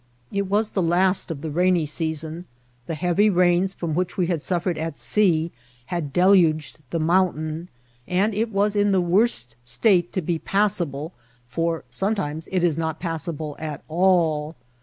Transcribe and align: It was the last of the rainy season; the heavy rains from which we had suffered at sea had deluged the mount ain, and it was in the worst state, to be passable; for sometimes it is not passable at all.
It 0.31 0.47
was 0.47 0.71
the 0.71 0.81
last 0.81 1.29
of 1.29 1.41
the 1.41 1.51
rainy 1.51 1.85
season; 1.85 2.45
the 2.87 2.95
heavy 2.95 3.29
rains 3.29 3.75
from 3.75 3.93
which 3.93 4.17
we 4.17 4.25
had 4.25 4.41
suffered 4.41 4.79
at 4.79 4.97
sea 4.97 5.51
had 5.85 6.11
deluged 6.11 6.79
the 6.89 6.99
mount 6.99 7.37
ain, 7.37 7.69
and 8.07 8.33
it 8.33 8.49
was 8.51 8.75
in 8.75 8.93
the 8.93 8.99
worst 8.99 9.55
state, 9.63 10.11
to 10.13 10.21
be 10.23 10.39
passable; 10.39 11.13
for 11.47 11.83
sometimes 11.91 12.49
it 12.51 12.63
is 12.63 12.79
not 12.79 12.99
passable 12.99 13.55
at 13.59 13.83
all. 13.87 14.55